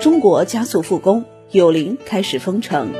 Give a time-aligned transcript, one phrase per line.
[0.00, 2.94] 中国加速复工，有零开始封城。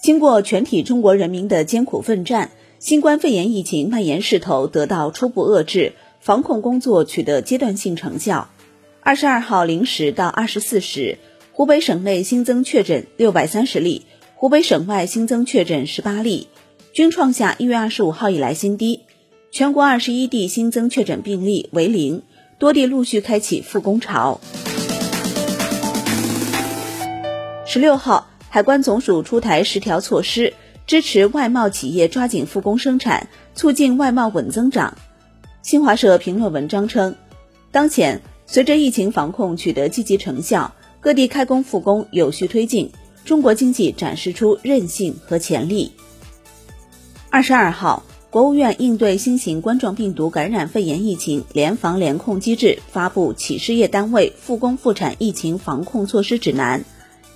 [0.00, 8.48] 经过全体中国人民的艰苦奋战，新冠肺炎疫情蔓延势头得到初步遏制，防控工作取得阶段性成效。
[9.02, 11.18] 二十二号零时到二十四时，
[11.52, 16.48] 湖北省内新增确诊六百三十例，湖北省外新增确诊十八例，
[16.94, 19.00] 均创下一月二十五号以来新低。
[19.50, 22.22] 全国二十一地新增确诊病例为零，
[22.58, 24.40] 多地陆续开启复工潮。
[27.66, 30.54] 十六号，海关总署出台十条措施，
[30.86, 34.96] 支持外贸企业抓紧复工生产，促进外贸稳增长。
[35.62, 37.16] 新华社评论文章称，
[37.72, 42.92] 当前随着疫情防控取得积极成效，各地开工复工有序推进，
[43.24, 45.92] 中国经济展示出韧性和潜力。
[47.30, 48.04] 二十二号。
[48.34, 56.80] 国务院应对新型冠状病毒感染肺炎疫情联防联控机制发布《企事业单位复工复产疫情防控措施指南》，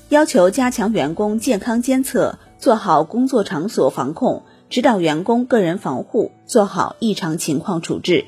[0.09, 8.25] 要求加强员工健康监测，做好工作场所防控，指导员工个人防护，做好异常情况处置。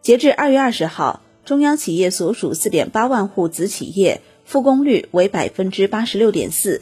[0.00, 6.80] 截至二月二十号，中央企业所属四点八万户子企业复工率为百分之八十六点四，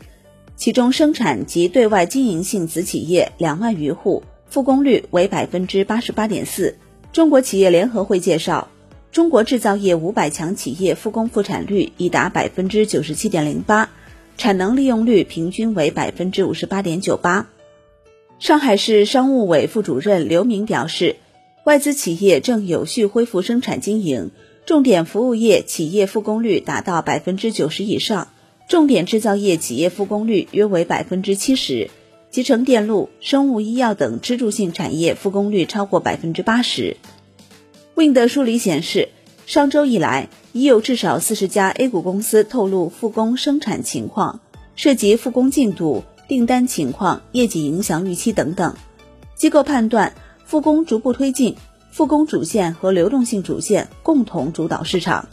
[0.55, 4.23] 其中生产及对外经营性子企业两万余户。
[4.55, 6.77] 复工率为百分之八十八点四。
[7.13, 8.69] 中国企业联合会介绍，
[9.11, 13.91] 中国制造业五百强企业复工复产率已达百分之九十七点零八，
[14.39, 17.49] 产能利用率平均为百分之五十八点九八。
[18.39, 21.17] 上海市商务委副主任刘明表示，
[21.65, 24.31] 外资企业正有序恢复生产经营，
[24.67, 28.29] 重点服务业企业复工率达到百分之九十以上，
[28.69, 31.91] 重点制造业企业复工率约为百分之七十。
[32.35, 36.97] 集成电路、生物医药等支柱性产业复工率超过百分之八十。
[37.95, 39.11] Wind 梳理显示，
[39.47, 44.41] 上周以来已有至少四十家 A 股公司透露复工生产情况，
[44.75, 48.75] 涉及复工进度、订单情况、业绩影响预期等等。
[49.37, 50.13] 机构判断，
[50.45, 51.55] 复工逐步推进，
[51.93, 55.29] 复工主线和流动性主线共同主导市场。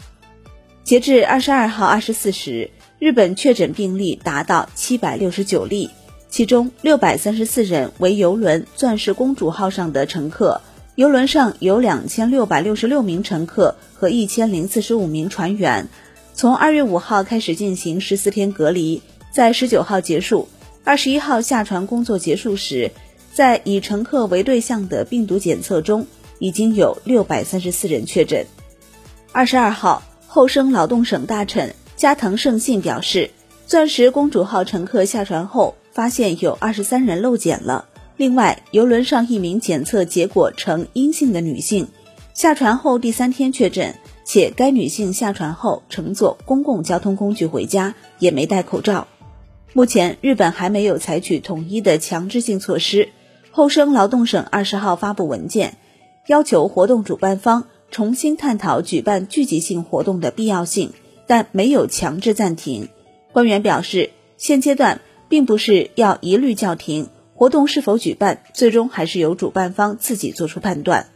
[0.84, 2.69] 截至二十二号二十四时，
[3.00, 5.90] 日本确诊病例达到七百六十九例。
[6.31, 10.61] 其中六百三十四人为游轮“钻石公主号”上的乘客，
[10.95, 15.89] 游轮上有两千六百六十六名乘客和一千零四十五名船员。
[16.33, 20.47] 从二月五号开始进行十四天隔离，在十九号结束。
[20.85, 22.91] 二十一号下船工作结束时，
[23.33, 26.07] 在以乘客为对象的病毒检测中，
[26.39, 28.45] 已经有六百三十四人确诊。
[29.33, 33.31] 二十二号，厚生劳动省大臣加藤胜信表示
[33.67, 35.75] ，“钻石公主号”乘客下船后。
[35.91, 37.85] 发现有二十三人漏检了。
[38.18, 41.88] 另外，游轮上一名检测结果呈阴性的女性，
[42.34, 49.07] 下船后第三天确诊，且该女性下船后乘坐公共交通工具回家，也没戴口罩。
[49.74, 53.09] 目前，日本还没有采取统一的强制性措施。
[53.50, 55.78] 厚生劳动省二十号发布文件，
[56.28, 60.94] 要求活动主办方重新探讨举办聚集性活动的必要性，
[61.25, 62.90] 但没有强制暂停。
[63.31, 65.02] 官员表示，现阶段。
[65.31, 71.07] 并不是要一律叫停活动是否举办，最终还是由主办方自己做出判断。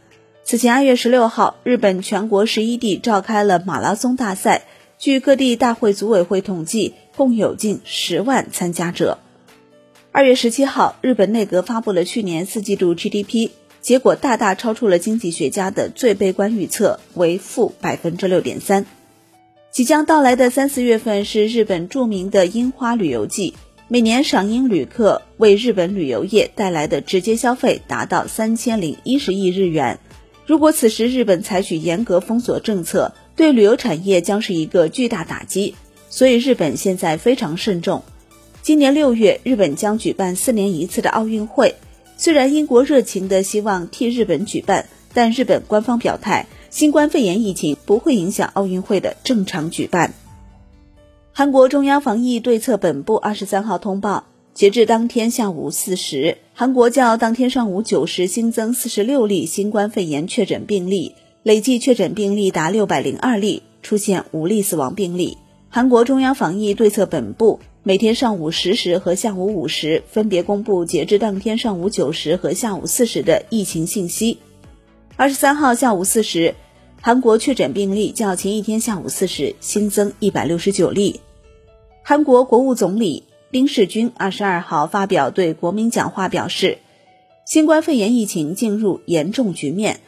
[0.42, 4.62] 此前二月十六号，日本全国十一地召开了马拉松大赛，
[4.98, 9.18] 据各地大会组委会统计，共有近十万参加者。
[10.12, 13.50] 二月十七号，日本内阁发布了去年四季度 GDP，
[13.82, 18.86] 结果大大超出了经济学家的最悲观预测，为负百分之六点三。
[19.70, 23.52] 即将到来的三四月份是日本著名的樱花旅游季。
[23.88, 30.00] 每年赏樱旅客为日本旅游业带来的直接消费达到三千零一十亿日元。
[30.44, 35.76] 如果此时日本采取严格封锁政策，对旅游产业将是一个巨大打击。
[36.10, 38.02] 所以日本现在非常慎重。
[38.60, 41.76] 今年六月，日本将举办四年一次的奥运会。
[42.16, 50.12] 虽然英国热情的希望替日本举办，但日本官方表态，新冠肺炎疫情不会影响奥运会的正常举办。
[51.38, 54.24] 韩国中央防疫对策本部二十三号通报，
[54.54, 65.36] 截至当天下午四时，韩国较当天上午九时新增四十六例新冠肺炎确诊病例，累计确诊病例达六百零二例，出现五例死亡病例。
[65.68, 74.38] 韩国中央防疫对策本部每天上午十时和下午五时分别公布截至当天上午九时和下午四时的疫情信息。
[75.16, 76.54] 二十三号下午四时，
[77.02, 81.20] 韩国确诊病例较前一天下午四时新增一百六十九例。
[82.08, 86.78] 韩国国务总理丁世军二十二号发表对国民讲话，表示，
[87.44, 89.98] 新冠肺炎疫情进入严重局面，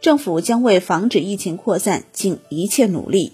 [0.00, 3.32] 政府将为防止疫情扩散尽一切努力。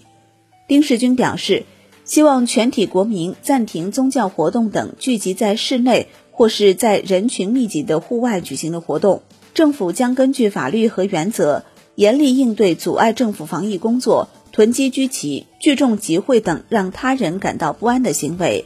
[0.67, 1.65] 丁世军表示，
[2.03, 9.21] 希望全体国民暂停宗教活动等聚集在室内或是在人群密集的户外举行的活动。
[9.53, 11.63] 政府将根据法律和原则，
[11.93, 18.63] 严厉应对阻碍政府防疫工作、囤积居奇、聚众集会等让他人感到不安的行为。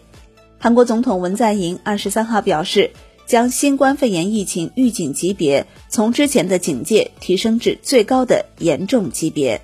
[0.60, 2.92] 韩国总统文在寅二十三号表示，
[3.26, 9.62] 将新冠肺炎疫情预警级别从之前的警戒提升至最高的严重级别。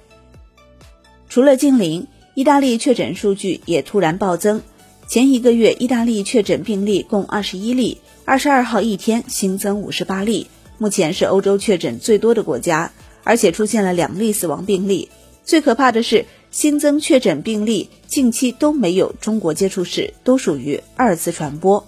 [1.30, 4.64] 除了禁令，意大利确诊数据也突然暴增。
[5.08, 10.48] 前一个月，意大利确诊病例共二十一例，二十二号一天新增五十八例，
[10.80, 12.92] 目前是欧洲确诊最多的国家，
[13.24, 15.08] 而且出现了两例死亡病例。
[15.46, 16.26] 最可怕的是。
[16.52, 21.86] 新增确诊病例近期都没有中国接触史，都属于二次传播。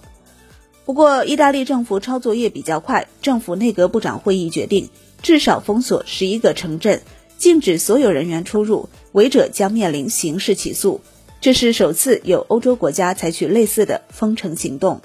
[0.84, 4.86] 不过，意大利政府抄作业比较快，政府内阁部长会议决定
[5.22, 7.00] 至少封锁十一个城镇，
[7.38, 11.00] 禁止所有人员出入，违者将面临刑事起诉。
[11.40, 15.00] 这是首次有欧洲国家采取类似的封城行动。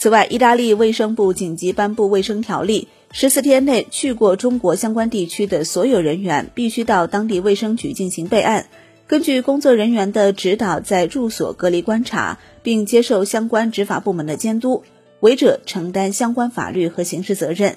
[0.00, 8.68] 此外，意大利卫生部紧急颁布卫生条例，十四天内去过中国相关地区的所有人员必须到当地卫生局进行备案。
[9.06, 14.84] 根据工作人员的指导，在住所隔离观察，并接受相关执法部门的监督，
[15.20, 17.76] 违者承担相关法律和刑事责任。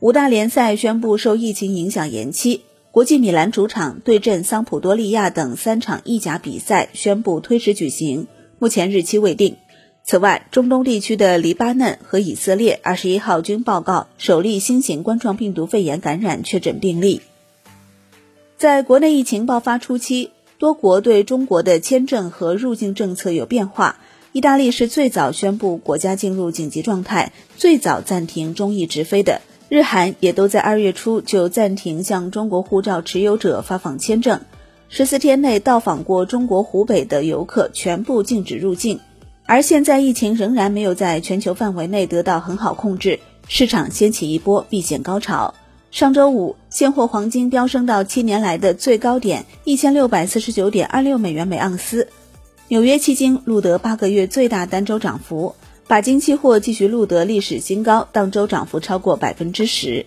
[0.00, 8.26] 五大联赛宣布受疫情影响延期，国际米兰主场对阵桑普多利亚等三场意甲比赛宣布推迟举行，
[8.58, 9.54] 目前日期未定。
[10.10, 17.20] 此外，中东地区的黎巴嫩和以色列二十一号均报告首例新型冠状病毒肺炎感染确诊病例。
[18.58, 20.32] 在国内疫情爆发初期。
[20.58, 23.98] 多国对中国的签证和入境政策有变化。
[24.32, 29.40] 意大利是最早宣布国家进入紧急状态、最早暂停中意直飞的。
[29.68, 34.40] 日韩也都在二月初就暂停向中国护照持有者发放签证，
[34.88, 38.98] 十四天内到访过中国湖北的游客全部禁止入境。
[39.50, 43.18] 而现在疫情仍然没有在全球范围内得到很好控制，
[43.48, 45.52] 市场掀起一波避险高潮。
[45.90, 52.06] 上周五，现货黄金飙升到七年来的最高点一千六百四十九点二六美元每盎司。
[52.68, 55.52] 纽约期金录得八个月最大单周涨幅，
[55.88, 60.06] 钯金期货继续录得历史新高，当周涨幅超过百分之十。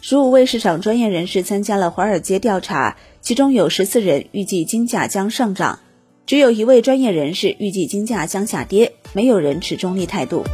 [0.00, 5.78] 十五位市场专业人士参加了华尔街调查，其中有十四人预计金价将上涨，
[6.24, 10.44] 只有一位专业人士预计金价将下跌，没有人持中立态度。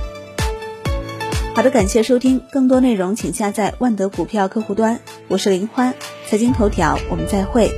[1.55, 5.01] 好的，感谢收听，更多内容请下载万德股票客户端。
[5.29, 5.95] 我是林欢，
[6.27, 7.71] 财经头条，我们再会。